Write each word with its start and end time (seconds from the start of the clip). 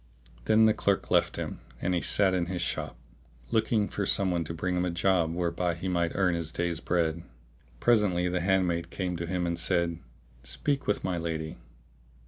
Then 0.45 0.65
the 0.65 0.73
clerk 0.73 1.11
left 1.11 1.35
him 1.35 1.59
and 1.79 1.93
he 1.93 2.01
sat 2.01 2.33
in 2.33 2.47
his 2.47 2.63
shop, 2.63 2.97
looking 3.51 3.87
for 3.87 4.07
some 4.07 4.31
one 4.31 4.43
to 4.45 4.53
bring 4.55 4.75
him 4.75 4.83
a 4.83 4.89
job 4.89 5.31
whereby 5.31 5.75
he 5.75 5.87
might 5.87 6.13
earn 6.15 6.33
his 6.33 6.51
day's 6.51 6.79
bread. 6.79 7.21
Presently 7.79 8.27
the 8.27 8.41
handmaid 8.41 8.89
came 8.89 9.15
to 9.17 9.27
him 9.27 9.45
and 9.45 9.59
said, 9.59 9.99
"Speak 10.41 10.87
with 10.87 11.03
my 11.03 11.19
lady." 11.19 11.59